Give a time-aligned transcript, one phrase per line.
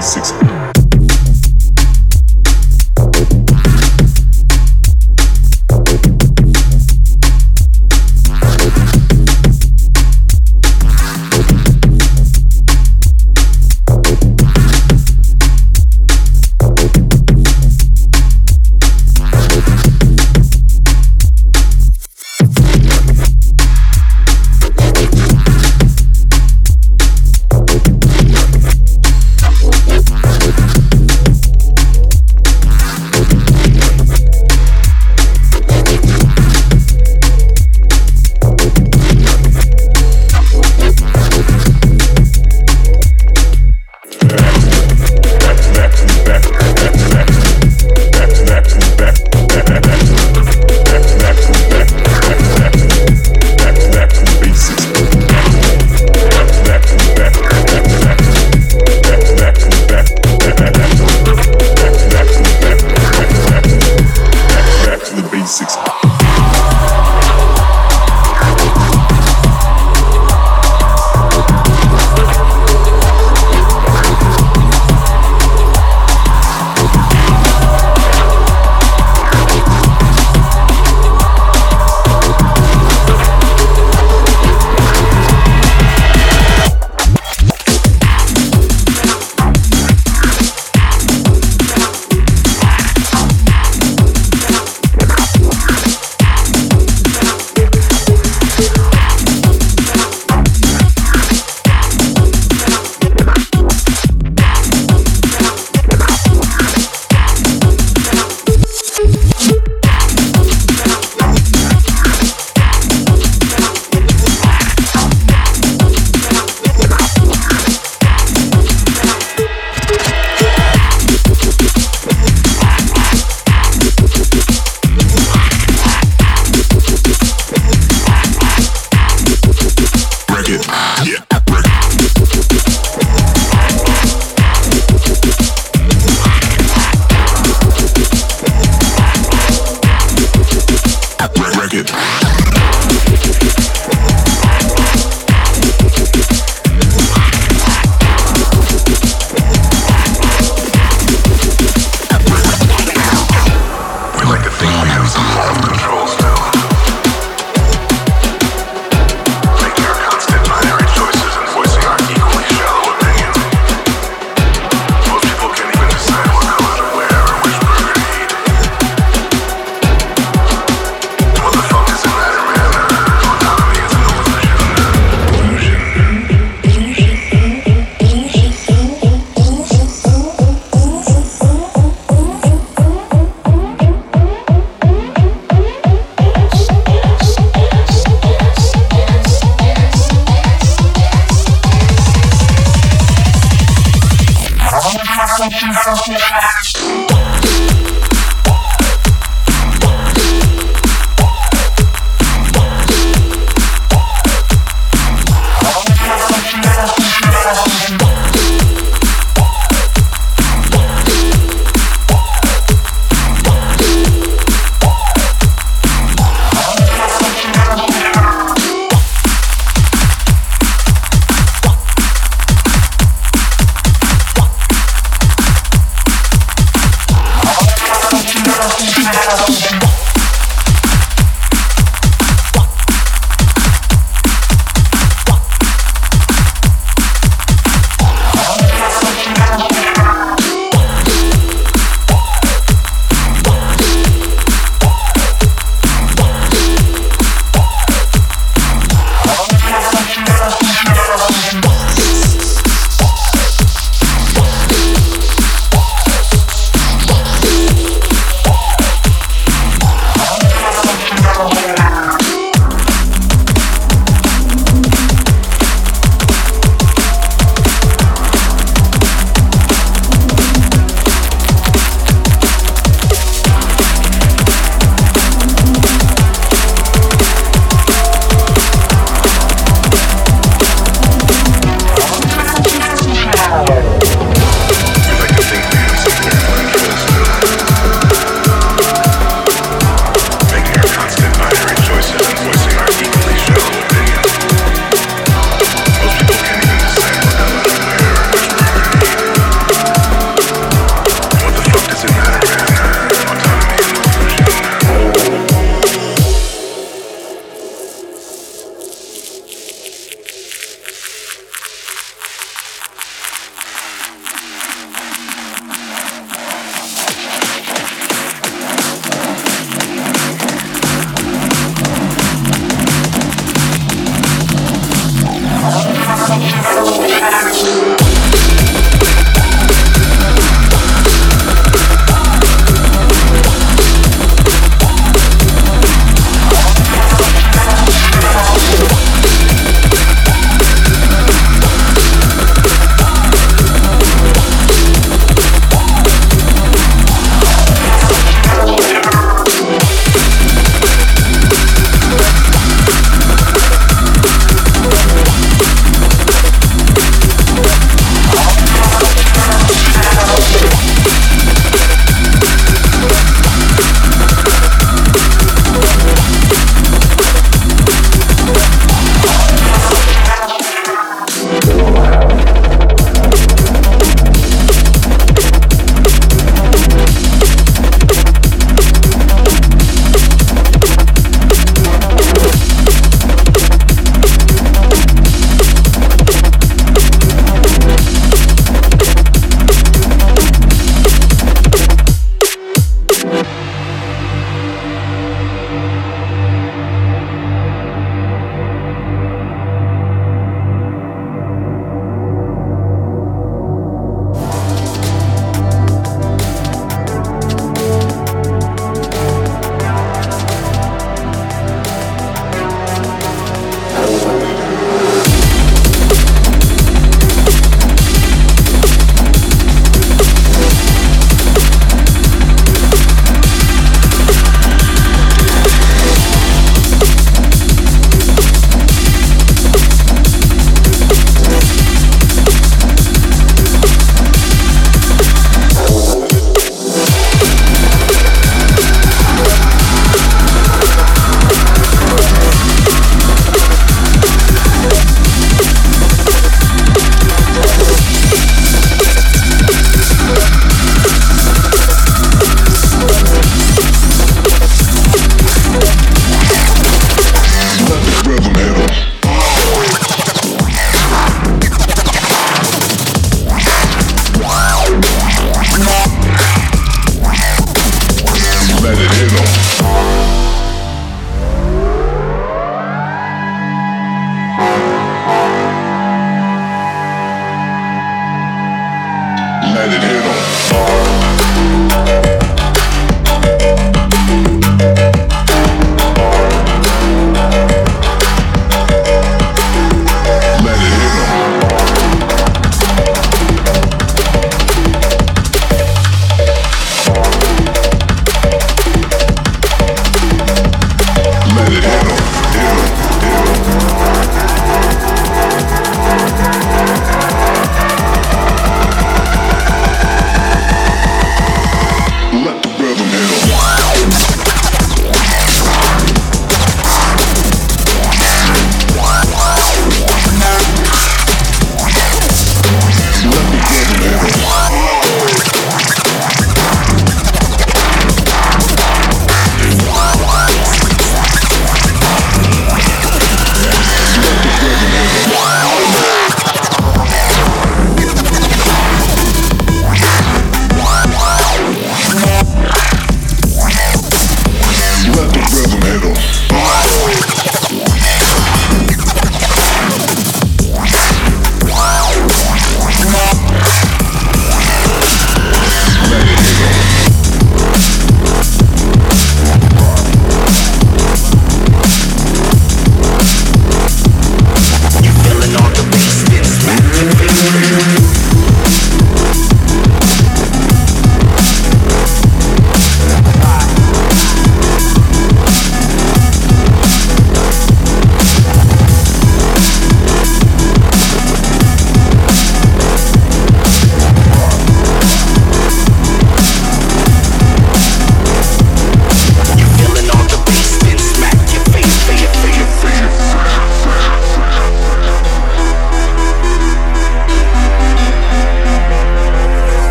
[0.00, 0.39] Six.